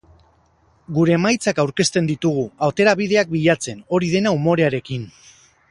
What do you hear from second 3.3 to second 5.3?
bilatzen, hori dena umorearekin.